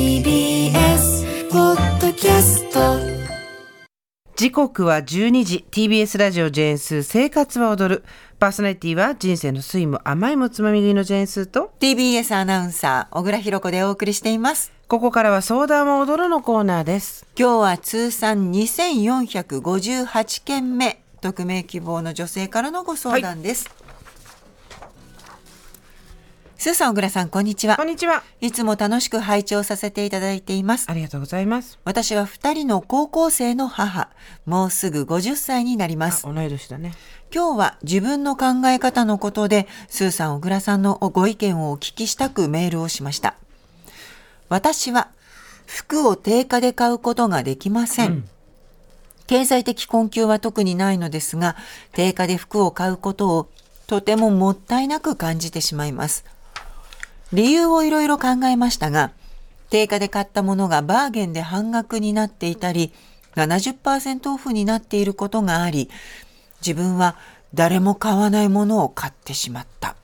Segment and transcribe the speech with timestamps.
[0.00, 2.80] TBS ポッドキャスト。
[4.34, 5.66] 時刻は12時。
[5.70, 8.04] TBS ラジオジェーンスー生活は踊る。
[8.38, 11.74] パーソナリティは人生の酸いも甘いもつまみ食いのジェーンスーと。
[11.80, 14.72] TBS アナウンサー小倉弘子でお送りしています。
[14.88, 17.26] ここからは相談は踊るのコーナーです。
[17.38, 21.02] 今日は通算2458件目。
[21.20, 23.68] 匿名希望の女性からのご相談です、
[26.60, 27.78] スーさん小倉さんこんにちは。
[27.78, 28.22] こんにちは。
[28.42, 30.90] いつも楽しく拝聴させていただいています。
[30.90, 31.78] ありがとうございます。
[31.86, 34.10] 私は二人の高校生の母
[34.44, 36.24] もうすぐ50歳になります。
[36.24, 36.92] 同い年だね。
[37.34, 43.36] 今日は自分の考え方のことで、スーさん、小倉さんのご意見をお聞きしたくメールをしました。
[44.50, 45.08] 私は
[45.64, 48.28] 服を定価で買うことができません。
[49.26, 51.56] 経済的困窮は特にないのですが、
[51.94, 53.48] 定価で服を買うことを
[53.86, 56.26] とてももったいなく感じてしまいます。
[57.32, 59.12] 理由をいろいろ考えましたが、
[59.70, 62.92] 定価で買ったものがバーゲンで半額になっていたり、
[63.36, 65.88] 70%オフになっていることがあり、
[66.60, 67.16] 自分は
[67.54, 69.96] 誰も買わないものを買ってしまった。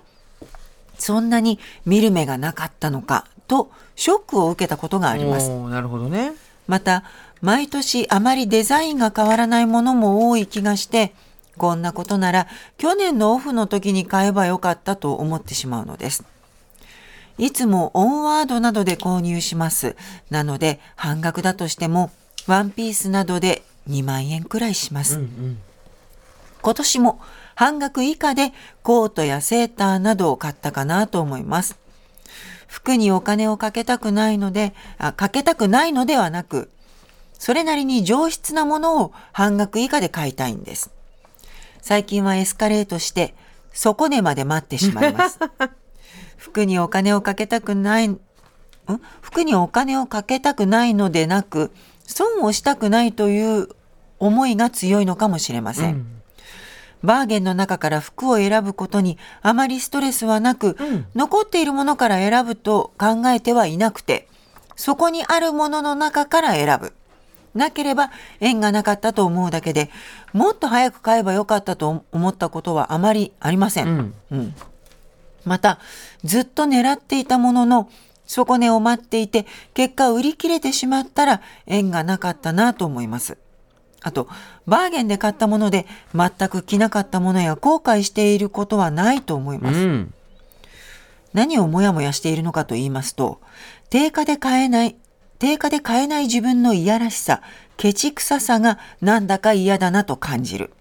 [0.98, 5.50] そんなに見る目がなかったのかとショックを受けたことがあります。
[5.50, 6.32] なるほどね
[6.66, 7.02] また、
[7.42, 11.12] 毎年あまりデザインが変わらないものも多い気がして、
[11.58, 16.24] こんなことなら去年のオフの時に買えばよかったと思ってしまうのです。
[17.38, 19.96] いつもオンワードなどで購入します。
[20.30, 22.10] なので半額だとしても
[22.46, 25.20] ワンピースなどで2万円くらいします。
[26.62, 27.20] 今年も
[27.54, 31.78] 半額以下でコートやセーターなどを買ったかなと思います。
[32.66, 36.70] 服にお金をかけたくないので、あかけたくないのではなく、
[37.38, 40.90] それなりに上質なものを半額以下で買いたいんです。
[41.80, 43.34] 最近はエスカレートして、
[43.72, 45.38] 底値まで待ってしまいます。
[46.46, 48.20] 服にお金をかけたくない、ん？
[49.20, 51.72] 服にお金をかけたくないのでなく、
[52.04, 53.68] 損をしたくないという
[54.20, 56.06] 思いが強いのかもしれません。
[57.02, 60.76] バーゲンの中から服を選ぶことにあまりストレスはなく、
[61.16, 64.28] 残っているものから選ぶと考えてはいなくて、
[64.76, 66.92] そこにあるものの中から選ぶ。
[67.54, 69.90] なければ縁がなかったと思うだけで、
[70.32, 74.14] もっと早く買えばよかったと思ったことはあまりありません。
[74.30, 74.54] うん
[75.46, 75.78] また、
[76.24, 77.88] ずっと狙っていたものの、
[78.26, 83.38] 底値を待っていて、結果売り切れてしまったら縁がなかったなと思います。
[84.02, 84.28] あと、
[84.66, 89.78] バーゲンで買ったもので全く着なかったものや後悔していることはないと思います。
[89.78, 90.12] うん
[91.36, 93.42] 何をもやもやしているのかと言いますと、
[93.90, 94.96] 定価で買えない、
[95.38, 97.42] 定価で買えない自分のいやらしさ、
[97.76, 100.72] ケチくささがなんだか嫌だなと感じる。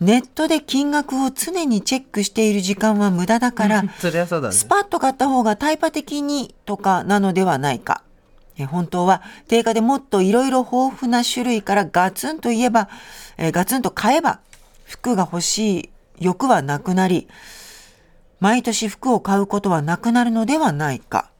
[0.00, 8.02] ネットで金額を常にチェックしている時間は無駄だから、 そりゃそうだねスパッと買った方がタイパ的にとかなのではないか。
[8.58, 12.88] え本当は定価でもっといろいろ豊富な種類からガツンと言えば、
[13.36, 14.40] えーガツンと買えば
[14.84, 17.28] 服が欲しい欲はなくなり、
[18.40, 21.30] 毎年服を買うことはなくなるのではないか。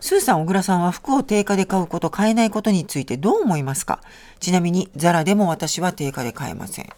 [0.00, 4.00] スーさん、小倉さんは服を定価で買うこと、買えないことについてどう思いますか？
[4.38, 6.88] ちなみに、ザラでも私は定価で買えません。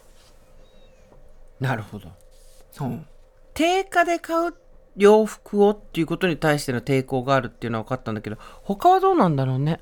[1.59, 2.09] なるほど。
[2.81, 2.83] う。
[2.85, 3.05] ん
[3.53, 4.53] 定価で買う
[4.95, 9.79] 洋服をっていうことに対しての抵抗があるっていうのは分かったんだけど他はどうなんだろうね。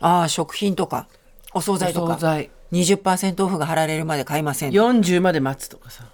[0.00, 1.06] ああ、食品とか、
[1.54, 2.14] お惣菜とか。
[2.14, 2.50] お惣菜。
[2.72, 4.72] 20%オフが貼られるまで買いません。
[4.72, 6.04] 40まで待つとかさ。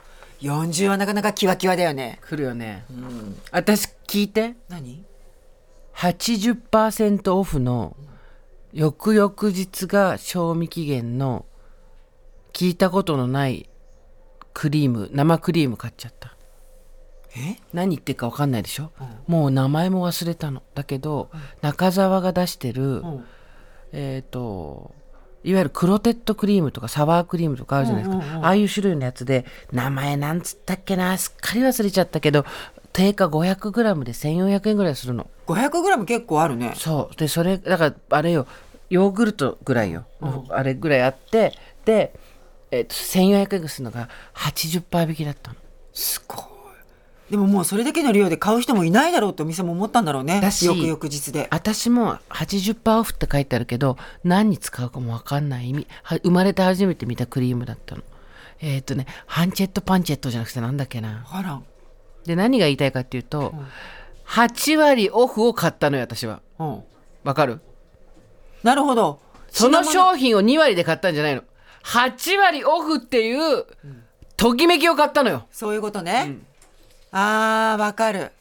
[0.41, 2.21] 40はなかなかキワキワだよね。
[2.23, 2.85] 来るよね、
[3.51, 4.55] 私聞いて。
[4.69, 5.05] 何
[5.95, 7.97] ？80%オフの
[8.73, 11.45] 翌々日が賞味期限の
[12.59, 13.71] 聞いたことのない
[14.53, 16.37] クリーム生クリーム買っちゃった。
[17.37, 17.57] え？
[17.73, 18.91] 何言ってるか分かんないでしょ、
[19.29, 20.65] もう名前も忘れたの。
[20.75, 21.31] だけど、
[21.63, 23.25] 中澤が出してる、ん。
[23.93, 24.93] えっ、と
[25.45, 31.17] いわゆるクロテッドクリームとかサワークリームとかあるじゃないですか、ああいう種類のやつで名前なんつったっけな？
[31.17, 32.45] すっかり忘れちゃったけど
[32.93, 36.73] 定価 500g で1400円ぐらいするの ?500g 結構あるね。
[36.75, 37.17] そう。
[37.17, 38.49] でそれだからあれよ
[38.91, 40.07] ヨーグルトぐらいよ、
[40.49, 41.53] あれぐらいあって
[41.85, 42.19] で、
[42.71, 45.57] えっと1400円するのが80%引きだったの
[45.93, 46.39] すごい。
[47.31, 50.41] でももうそれだけの量で買う人もいないだろうってお店も思ったんだろうね。
[50.41, 51.49] だし翌々日で。
[51.51, 58.03] 私も80%オフって書いてあるけど何に使うかも分かんない意味は生まれて初めて見たクリームだったの
[58.61, 61.61] えっ、とねハンチェットパンチェットじゃなくてなんだっけなあら。
[62.25, 63.55] で何が言いたいかっていうと、
[64.27, 66.83] 8割オフを買ったのよ私はうん。
[67.25, 67.61] わかる？
[68.63, 69.21] なるほど。
[69.51, 71.43] その商品を2割で買ったんじゃないの
[71.85, 73.65] 8割オフっていう
[74.37, 75.47] ときめきを買ったのよ。
[75.51, 76.37] そういうことね。
[77.11, 78.33] あー、わかる。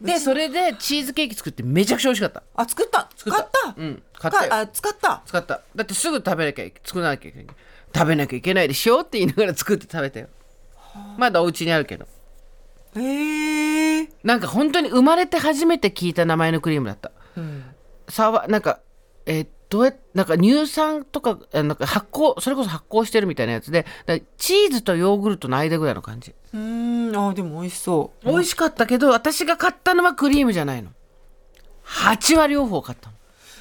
[0.00, 2.42] でそれでチーズケーキ作ってめちゃくちゃ美味しかった。
[2.54, 3.08] あ作った？
[3.16, 3.74] 作買った？
[3.76, 4.02] うん。
[4.12, 5.22] 買ったあ使った？
[5.24, 5.62] 使った。
[5.74, 7.46] だってすぐ食べなきゃ作らなきゃいけない
[7.94, 10.28] 食べなきゃいけないでしょって言いながら作って食べたよ。
[11.16, 12.06] まだお家にあるけど。
[12.96, 17.10] へえなんか本当に生まれて初めて聞いた名前のクリームだった、
[18.08, 18.80] さわなんか
[19.26, 23.84] えーどうやなんか乳酸とかあなんか発酵それこそ発酵してるみたいなやつで
[24.38, 26.32] チーズとヨーグルトの間ぐらいの感じ。
[26.52, 27.16] うーん。
[27.30, 28.26] あでも美味しそう。
[28.30, 30.90] 美味しかったけど私が買ったのはクリームじゃないの。
[31.84, 33.16] 8割両方買ったの。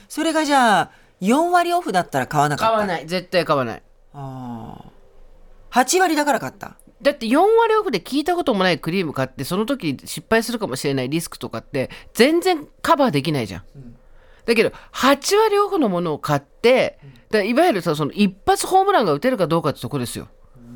[0.08, 2.72] それがじゃあ4割オフだったら買わなかった？
[2.74, 3.08] 買わない。
[3.08, 3.84] 絶対買わない。
[4.14, 4.78] あ
[5.72, 6.78] あ8割だから買った？
[7.02, 13.64] だって4割オフで聞いたこともないクリーム買ってその時失敗するかもしれないリスクとかって全然カバーできないじゃん。
[14.46, 17.00] だけど8割オフのものを買って
[17.46, 20.28] いわゆるさその一発ホームランが打てるかどうかってとこですよ。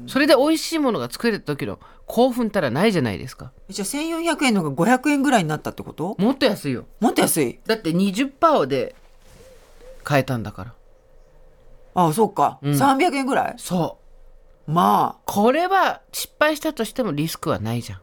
[0.08, 3.52] それで美味しいものが作れた時の興奮たらないじゃないですか。
[3.68, 6.16] じゃあ1400円のが500円ぐらいになったってこと？
[6.18, 6.86] もっと安いよ。
[7.02, 7.60] もっと安い？
[7.66, 8.96] だって20%で
[10.04, 10.74] 買えたんだから。
[11.94, 13.56] ああそうか、300円ぐらい？
[13.58, 14.00] そ
[14.68, 14.72] う。
[14.72, 18.00] まあこれは失敗したとしてもリスクはないじゃん。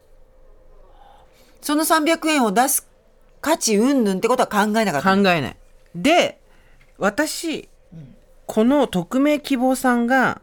[1.63, 2.87] その300円を出す
[3.45, 5.57] 価値云々ってことは考えなかった考えない。
[5.95, 6.41] で、
[6.97, 7.69] 私、
[8.47, 10.41] この匿名希望さんが、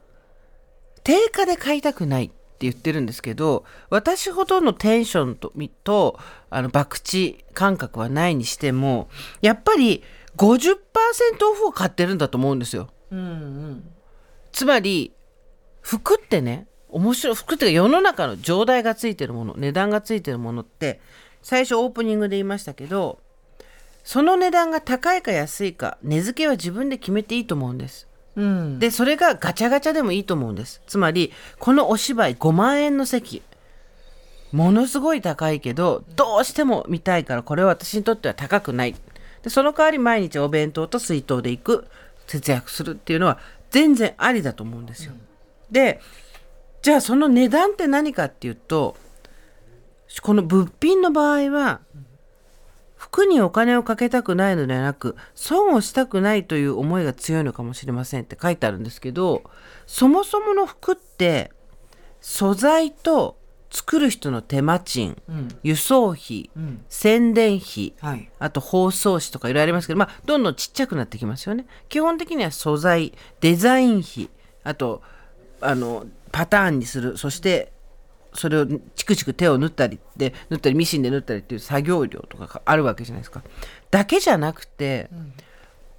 [1.03, 6.19] 定価で買いたくないって言ってるんですけど、私ほどのテンションと、みと
[6.51, 9.09] あの、博打感覚はないにしても、
[9.41, 10.03] やっぱり
[10.37, 10.77] 50%
[11.51, 12.89] オフを買ってるんだと思うんですよ。
[13.09, 13.91] うんうん
[14.51, 15.11] つまり、
[15.81, 20.99] 服ってね、面白い、服っていうか世の中の上代がついてるもの、値段がついてるものって、
[21.41, 23.19] 最初オープニングで言いましたけど、
[24.03, 28.07] その値段が高いか安いか、値付けは自分で決めていいと思うんです。
[28.35, 30.81] うんで、それがガチャガチャでもいいと思うんです。
[30.87, 33.41] つまり、このお芝居5万円の席、
[34.51, 38.95] ものすごい高いけど、どうしても見たいから、これは私にとっては高くない。
[39.43, 41.87] で、その代わり毎日お弁当と水筒で行く、
[42.27, 43.39] 節約するっていうのは
[43.71, 45.13] 全然ありだと思うんですよ。
[45.69, 45.99] で、
[46.81, 48.95] じゃあその値段って何かっていうと、
[50.19, 51.81] この物品の場合は、
[53.01, 59.41] 服にお金をかけたくないのではなく損をしたくないという思いが強いのかもしれませんって書いてあるんですけど
[59.87, 61.51] そもそもの服って
[62.21, 63.37] 素材と
[63.71, 65.19] 作る人の手間賃、
[65.63, 66.51] 輸送費、
[66.89, 68.29] 宣伝費、はい。
[68.37, 71.65] あと包装紙とかいろいろありますけど、まあ、どんどんちっちゃくなってきますよね。
[71.87, 74.29] 基本的には素材デザイン費
[74.63, 75.01] あと
[75.61, 77.17] あのパターンにする。
[77.17, 77.71] そして
[78.33, 83.43] それをチクチク手を縫ったりで縫ったりミシンで縫ったりっていう作業量とかがあるわけじゃないですか。
[83.89, 85.09] だけじゃなくて、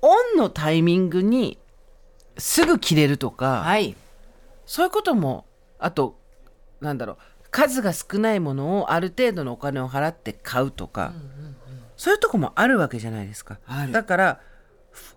[0.01, 1.59] オンのタイミングに
[2.39, 3.95] すぐ着れるとか、はい。
[4.65, 5.45] そういうことも
[5.79, 6.19] あと
[6.81, 7.17] なんだろう
[7.51, 11.13] 数が少ないものをある程度のお金を払って買うとか、
[11.97, 13.59] そういうとこもあるわけじゃないですか。
[13.91, 14.41] だから
[14.91, 15.17] ふ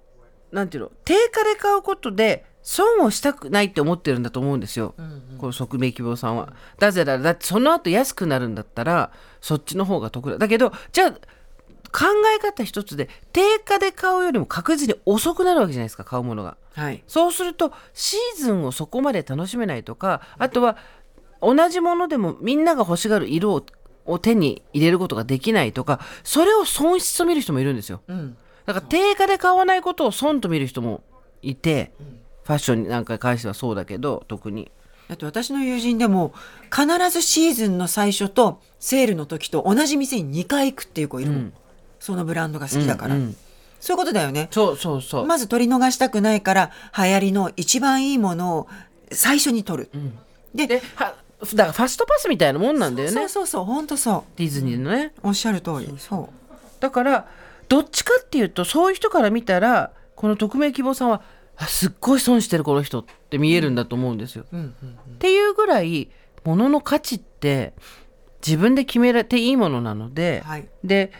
[0.51, 4.95] なんていうの定価で買うことで損をしたくないって思ってるんだと思うんですよ、
[5.37, 6.53] この側面希望さんは。
[6.79, 10.39] なぜならだってその後安くなるんだったらそっちの方が得だ。
[10.39, 16.57] だけどじゃあ考え方一つで定価で買うよりも確実に遅くなるわけじゃないですか買うものが。
[16.73, 20.75] はいそうするとシーズンをそこまで楽しめないとかあとは
[21.41, 23.65] 同じものでもみんなが欲しがる色を
[24.07, 28.01] を手に入れることができないとかそれを損失と見る人もいるんですよ。
[28.07, 31.03] うんだから定価で買わないことを損と見る人も
[31.43, 31.91] いて
[32.45, 34.71] ファッションになんか関してはそうだけど特に。
[35.07, 36.33] だって私の友人でも
[36.71, 41.53] 必ずシーズンの最初とセールの時と同じ店に2回行くっていう子いるもん、
[41.99, 43.35] そのブランドが好きだから、うんうん。
[43.79, 44.47] そういうことだよね。
[44.51, 45.25] そうそうそう。
[45.25, 48.67] まず取り逃したくないから流行りの一番いいものを
[49.11, 49.89] 最初に取る、
[50.55, 51.13] ででは
[51.53, 53.13] だからファストパスみたいなもんなんだよね。
[53.13, 54.23] そうそうそう本当そう。
[54.37, 55.13] ディズニーのね。
[55.21, 56.29] おっしゃる通りそ
[56.79, 57.27] だから
[57.67, 61.21] どっちかっていうとそういう人から見たらこの匿名希望さんはあ
[61.67, 64.45] すっごい損してるこの人って見えるんだと思うんですよ。
[64.51, 66.09] う、うんうん、っていうぐらい
[66.43, 67.73] 物の価値って
[68.45, 70.67] 自分で決められていいものなので、はい。
[70.83, 71.11] で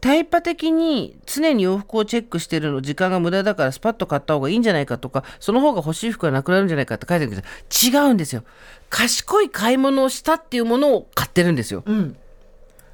[0.00, 8.42] タイパ的に常に洋服をチェックしてるの時間が無駄だからスパッと買った方がいいんじゃないかとかその方が欲しい服がなくなるんじゃないかって書いてあるけど違うんですよ。
[8.90, 11.84] 賢い買い物をしたっていうものを買ってるんですよ。
[11.86, 12.16] うん、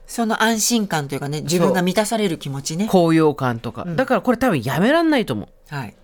[0.06, 2.88] その安心感というかね自分が満たされる気持ちね。
[2.90, 5.74] 高揚感とか、だからこれ多分やめらんないと思う。
[5.74, 5.94] はい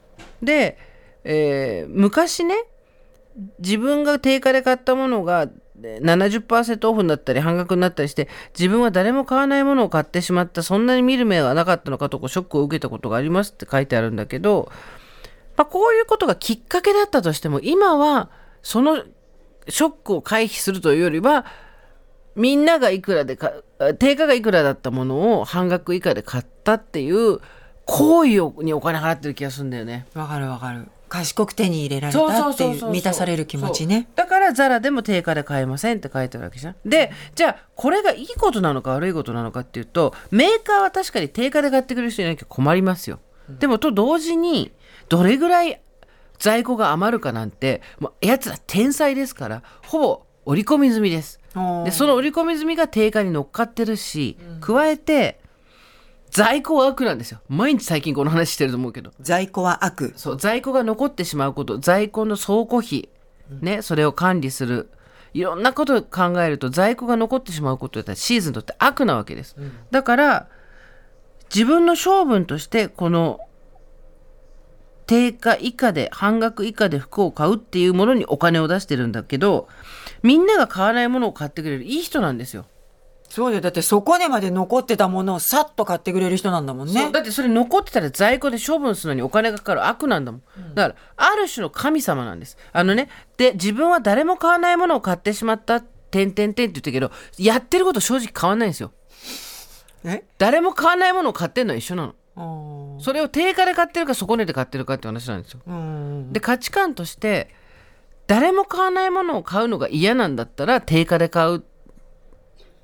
[0.43, 0.79] で、
[1.25, 2.55] えー昔ね
[3.59, 5.49] 自分が定価で買ったものが
[5.81, 14.71] 70%オフになったり半額になったりして自分は誰も買わないものを買ってしまったそんなに見る目はなかったのかとこうショックを受けたことがありますって書いてあるんだけど、
[15.57, 18.31] まあ、こういうことがきっかけだったとしても今は
[18.63, 19.03] その
[19.69, 21.45] ショックを回避するというよりは
[22.37, 23.53] みんながいくらでか
[23.99, 27.41] 定価がいくらだったものを半額以下で買ったっていう
[27.87, 30.07] 行為をにお金払ってる気がするんだよね。
[30.15, 30.89] わかるわかる。
[31.09, 34.09] 賢く手に入れられたっていう満たされる気持ちね。
[34.17, 36.77] だからザラでも定価で買えませんって書いてあるわけじゃん。
[36.85, 43.21] でじゃあこれがいいことなのか悪いことなのかっていうとメーカーは確かに定価で買ってくれる人いなきゃ困りますよ。
[43.49, 44.73] でもと同時に
[45.09, 45.81] どれぐらい
[46.39, 51.39] 在庫が余るかなんてもうやつら天才ですからほぼ織り込み済みです。
[51.85, 55.39] でその織り込み済みが定価に乗っかってるし、加えて
[56.35, 57.41] 在庫は悪なんですよ。
[57.49, 59.13] 毎日最近この話してると思うけど。
[59.21, 60.13] 在庫は悪。
[60.17, 61.79] そう在庫が残ってしまうこと。
[61.79, 63.09] 在庫の倉庫費、
[63.61, 64.91] ね、それを管理する。
[65.33, 69.57] いろんなことを考えると在庫が残ってしまうことだったらシーズンにとって悪なわけです、
[69.91, 70.49] だから
[71.53, 73.41] 自分の性分としてこの
[75.07, 79.67] 定価以下で半額以下で服を買うっていうものにお金を出してるんだけど
[80.23, 81.85] みんなが買わないものを買ってくれる。
[81.85, 82.65] いい人なんですよ。
[83.35, 83.61] そうだよ。
[83.61, 87.11] だってそこでまで残ってたものをさっと買ってくれる人なんだもんね。
[87.11, 90.43] だってそれ残ってたら在庫で処分するのにお金がかかる悪なんだもん、
[90.77, 92.57] だからある種の神様なんです。
[92.73, 98.93] あのねで自分は誰も買わないものを買ってしまったてんてんてんって言ったけどやってること正直変わんないんですよ。
[100.05, 100.23] え？
[100.39, 102.15] 誰も買わないものを買ってるのは一緒なの。
[102.37, 105.61] あそれを定価で買ってるか底値で買ってるかって話なんですよ。
[106.31, 107.53] で価値観として
[108.29, 111.74] 誰も買わないものを買うのが嫌なんだったら定価で買うって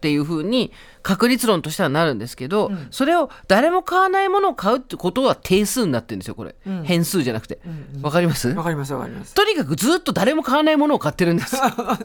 [0.09, 0.71] いうふうに
[1.03, 6.55] 確率論としてはなるんですけど、それを誰も買わないものを買うってことは定数になってるんですよこれ、
[6.85, 7.59] 変数じゃなくて。
[8.03, 8.49] わ、かります？
[8.51, 9.35] わかりますわかります。
[9.35, 11.57] とにかくずっと誰も買わないものを買ってるんです。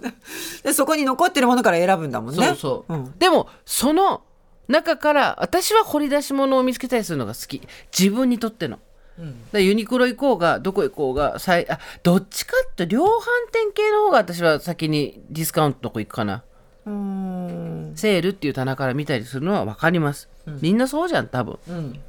[0.64, 2.46] でそこに残ってるものから選ぶんだもんね。
[2.48, 3.14] そうそう、ん。
[3.18, 4.24] でもその
[4.68, 7.62] 中から私は掘り出し物を見つけたりするのが好き。
[7.98, 8.80] 自分にとっての。
[9.18, 13.08] だからユニクロ行こうがどこ行こうがさいあどっちかって量販
[13.52, 16.44] 店系の方が私は先にディスカウントのとこ行くかな
[16.86, 17.94] うん。
[17.96, 20.30] セールっていう棚から見たりするのは分かります、
[20.62, 21.60] みんなそうじゃん多分。
[21.68, 22.00] うん。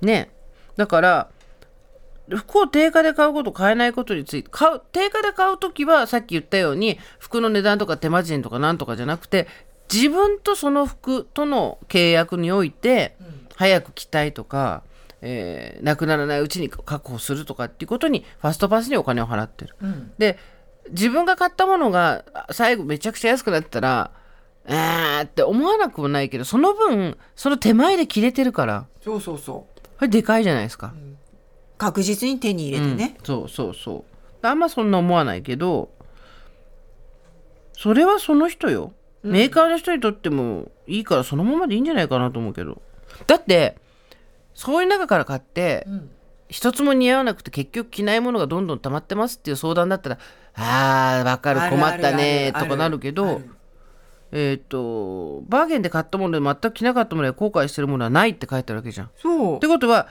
[0.00, 0.30] ね。
[0.76, 1.28] だから
[2.28, 9.48] 服を定価で買うこと買えないことについて買う定価で買う時はさっき言ったように服の値段とか手間賃とかなんとかじゃなくて
[9.92, 13.16] 自分とその服との契約において
[13.56, 14.82] 早く着たいとか、
[15.20, 19.76] えーなくならないうちに確保するとかっていうことにファストパスにお金を払ってる。
[20.18, 20.38] で
[20.90, 24.10] 自分が買ったものがあ最後めちゃくちゃ安くなってたら
[24.66, 28.86] えーって思わなくもないけどその分その手前で切れてるから。
[29.00, 29.80] そうそうそう。
[29.98, 30.94] これでかいじゃないですか。
[31.78, 34.04] 確実に手に入れてね、そうそうそ
[34.42, 34.46] う。
[34.46, 35.90] あんまそんな思わないけど
[37.76, 38.92] それはその人よ、
[39.22, 42.80] メーカーの人にとってもいいからそのままでいいんじゃないかなと思うけど。
[43.26, 43.76] だって
[44.54, 45.86] そういう中から買って、
[46.48, 50.18] 一つも似合わなくて結局着ないものがどんどん溜まってますっていう相談だったら
[50.54, 52.16] あーわかるある困ったあるある。
[52.18, 53.50] ねとかなるけどある
[54.32, 59.10] えっ、とバーゲンで買ったもので全く着なかったもので後悔してるものはないって書いてあるわけじゃん。
[59.16, 59.56] そう。
[59.56, 60.08] ってことは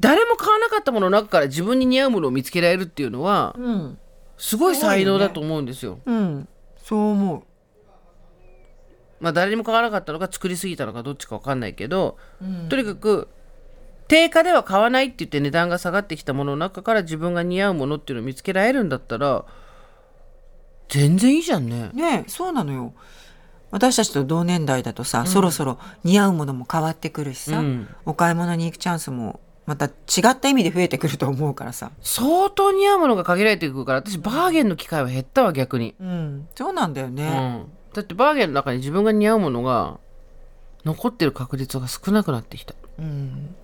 [0.00, 3.98] 誰も買わなかったものの中から自分に似合うものを見つけられるっていうのはうん。
[4.38, 5.98] すごい才能だと思うんですよ。
[6.06, 6.48] うん。
[6.82, 7.44] そう思
[9.20, 12.16] まあ誰にも買わなかったのか作りすぎたのかどっちか分かんないけど、
[12.68, 13.28] とにかく
[14.06, 19.44] 定価では買わないって言って値段が下がってきたものの中から自分が似合うものっていうのを見つけられるんだったら
[20.88, 21.90] 全然いいじゃんね。
[21.92, 21.96] う。
[21.96, 22.92] ねそうなのよ。
[23.70, 27.88] 私たちと同年代だとさ、そろそろ似合うものも変わってくるしさ、うん。
[28.06, 29.90] お買い物に行くチャンスもまた違
[30.30, 31.90] った意味で増えてくると思うからさ。
[32.00, 35.94] 相当似合うものが限られてくるから私バーゲンの機会は減ったわ逆に。
[36.00, 36.48] うん。
[36.54, 39.98] そうなんだようね、ん、だってバーゲンの中に自分が似合うものが
[40.86, 42.74] 残ってる確率が少なくなってきた。
[42.98, 43.54] うん。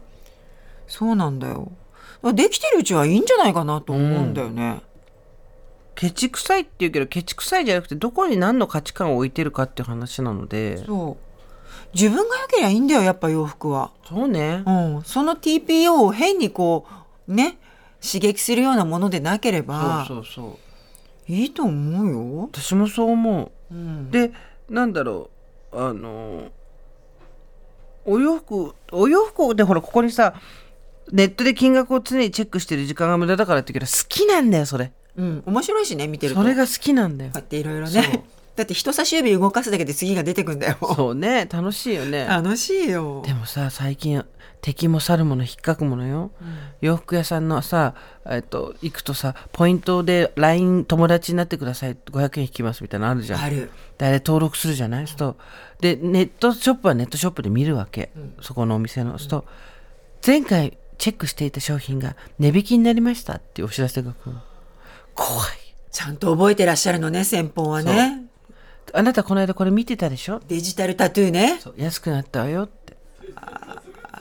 [0.86, 1.72] そうなんだよ。
[2.34, 4.80] できてるうちはいいんじゃないかなと思うんだよね、
[5.94, 10.78] ケチくさいって言うけどケチくさいじゃなくてどこに何の価値観を置いてるかっていう話なので。
[10.78, 11.24] そう。
[11.94, 13.90] 自分が良ければいいんだよやっぱ洋服は。
[14.08, 14.62] そうね。
[14.66, 16.86] うん、その TPO を変にこ
[17.28, 17.58] うね
[18.02, 20.58] 刺激するようなものでなければそうそうそ
[21.28, 21.32] う。
[21.32, 22.48] いいと思うよ。
[22.52, 23.74] 私もそう思う。
[23.74, 24.32] うん、で
[24.68, 25.30] なんだろ
[25.72, 25.80] う。
[25.80, 26.50] あの
[28.04, 30.34] お洋服お洋服でほらここにさ
[31.12, 36.40] ネットで金額を常にチェックしてる時間が無駄だからって言うけど好きなんだよそれうん、面白いしね見てると。
[36.42, 37.30] それが好きなんだよ。
[37.32, 38.24] こうやっていろいろね。
[38.56, 40.76] だって人差し指動かすだけで次が出てくんだよ。
[40.96, 41.48] そうね。
[41.50, 42.24] 楽しいよね。
[42.24, 43.22] 楽しいよ。
[43.26, 44.24] でもさ最近
[44.60, 46.30] 敵も去るもの引っかくものよ、
[46.80, 47.94] 洋服屋さんのさ、
[48.24, 51.96] えっと、行くとさポイントで LINE 友達になってください。
[52.06, 53.42] 500円引きますみたいなのあるじゃん。
[53.42, 53.70] ある。
[53.98, 55.06] であれ登録するじゃない？
[55.06, 55.36] すると
[55.80, 59.44] でネットショップはネットショップで見るわけ、そこのお店のすると
[60.24, 64.36] 前回チェックしていた商品が値引きになりましたっていうお知らせが来る
[65.14, 65.46] 怖い。
[65.90, 68.24] ちゃんと覚えてらっしゃるのね先方はね。
[68.92, 70.40] あなたこの間これ見てたでしょ？
[70.46, 71.58] デジタルタトゥーね。
[71.60, 71.74] そう。
[71.76, 72.96] 安くなったわよって。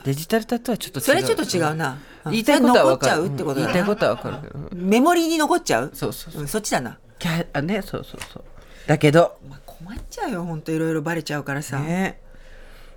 [0.04, 1.04] デジタルタトゥーはちょっと違う。
[1.04, 2.32] それちょっと違うな、うん。
[2.32, 3.74] 言いたいことは分かるそれ残っちゃうってことだな。
[3.74, 4.60] 言いたいことは分かるけど。
[4.72, 4.90] うん。
[4.90, 5.92] メモリーに残っちゃう？
[5.94, 6.98] そうそうそっちだな。
[7.20, 8.44] キャあねそうそうそう。
[8.88, 9.38] だけど。
[9.50, 12.20] まあ困っちゃうよ本当いろいろバレちゃうからさ、ね。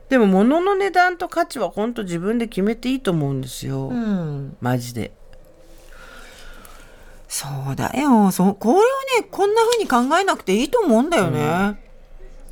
[0.09, 4.57] でも物の値段と価値は本当自分で決めていいと思うんですよ、うん。
[4.61, 5.13] マジで
[7.37, 8.31] そうだよ。
[8.31, 8.81] そうこれを
[9.21, 11.79] ねこんな風に考えなくていいと思うんだよね、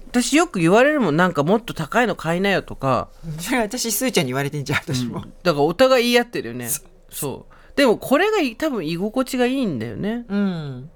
[0.08, 3.08] 私よく言われるもんなんかもっと高いの買いなよとか。
[3.38, 5.24] それ 私スーちゃんに言われてんじゃん私も。
[5.42, 6.68] だからお互い言い合ってるよね。
[7.08, 7.76] そう。
[7.76, 10.26] でもこれがい多分居心地がいいんだよね。
[10.28, 10.90] うん。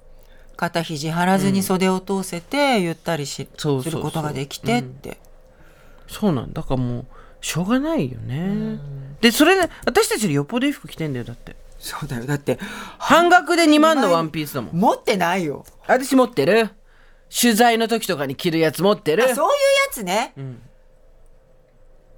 [0.55, 5.17] 肩肘張らずに袖を通せてゆったりし、そうすることができてって、
[6.07, 6.61] そうなんだ。
[6.61, 7.05] からもう
[7.41, 8.77] しょうがないよね。
[9.21, 12.25] でそれね私たちよりよっぽどいい服着てんだよだってそうだよ。
[12.25, 12.59] だって
[12.97, 14.75] 半額で2万のワンピースだもん。
[14.75, 15.65] 持ってないよ。
[15.87, 16.69] 私持ってる？
[17.29, 19.23] 取材の時とかに着るやつ持ってる？
[19.23, 19.51] あそういう
[19.87, 20.33] やつね、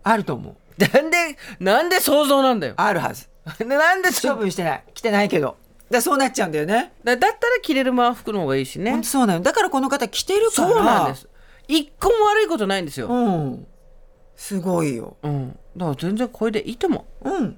[0.03, 0.55] あると思う。
[0.81, 1.17] なんで
[1.59, 2.73] なんで想像なんだよ。
[2.77, 3.29] あるはず。
[3.65, 4.83] なんでそ処分してない。
[4.93, 5.57] 着てないけど。
[5.91, 6.93] だそうなっちゃうんだよね。
[7.03, 9.03] だだったら着れる和服の方がいいしね。
[9.03, 9.41] そうなの。
[9.41, 10.67] だからこの方着てるから。
[10.69, 11.27] そうなんです。
[11.67, 13.07] 一個も悪いことないんですよ。
[13.07, 13.67] うん。
[14.35, 15.17] すごいよ。
[15.21, 15.59] うん。
[15.77, 17.29] だから全然これでいいと思う。
[17.29, 17.57] うん